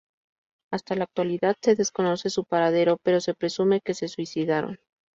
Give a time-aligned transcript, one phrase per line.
[0.71, 4.79] Hasta la actualidad se desconoce su paradero, pero se presume que se suicidaron.